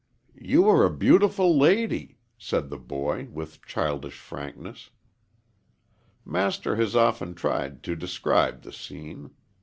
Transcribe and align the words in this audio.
"You 0.41 0.67
are 0.67 0.83
a 0.83 0.89
beautiful 0.89 1.55
lady," 1.55 2.17
said 2.35 2.71
the 2.71 2.79
boy, 2.79 3.25
with 3.31 3.63
childish 3.63 4.17
frankness. 4.17 4.89
Master 6.25 6.75
has 6.77 6.95
often 6.95 7.35
tried 7.35 7.83
to 7.83 7.95
describe 7.95 8.63
the 8.63 8.73
scene. 8.73 9.29